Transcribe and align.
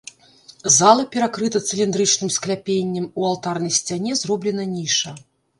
Зала 0.77 1.03
перакрыта 1.15 1.61
цыліндрычным 1.67 2.33
скляпеннем, 2.37 3.05
у 3.19 3.29
алтарнай 3.33 3.77
сцяне 3.81 4.11
зроблена 4.23 4.63
ніша. 4.77 5.19